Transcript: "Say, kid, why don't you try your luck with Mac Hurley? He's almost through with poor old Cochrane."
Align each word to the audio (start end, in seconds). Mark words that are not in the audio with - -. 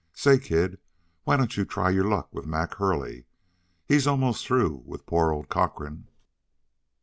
"Say, 0.15 0.39
kid, 0.39 0.79
why 1.25 1.37
don't 1.37 1.55
you 1.55 1.63
try 1.63 1.91
your 1.91 2.09
luck 2.09 2.33
with 2.33 2.47
Mac 2.47 2.73
Hurley? 2.73 3.25
He's 3.85 4.07
almost 4.07 4.47
through 4.47 4.81
with 4.87 5.05
poor 5.05 5.31
old 5.31 5.47
Cochrane." 5.47 6.07